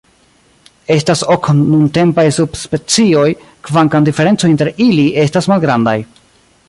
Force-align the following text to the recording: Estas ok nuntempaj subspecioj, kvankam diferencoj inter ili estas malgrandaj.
Estas 0.93 1.19
ok 1.35 1.49
nuntempaj 1.57 2.25
subspecioj, 2.37 3.27
kvankam 3.69 4.09
diferencoj 4.09 4.51
inter 4.55 4.73
ili 4.89 5.05
estas 5.27 5.51
malgrandaj. 5.53 5.97